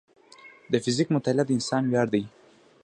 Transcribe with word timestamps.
د 0.71 0.73
فزیک 0.83 1.07
مطالعه 1.15 1.45
د 1.45 1.49
انسان 1.57 1.83
ویاړ 1.87 2.07
دی. 2.13 2.23